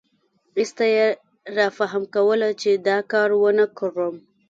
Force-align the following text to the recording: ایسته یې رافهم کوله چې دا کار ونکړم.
ایسته 0.57 0.85
یې 0.95 1.05
رافهم 1.55 2.03
کوله 2.13 2.49
چې 2.61 2.69
دا 2.87 2.97
کار 3.11 3.29
ونکړم. 3.43 4.15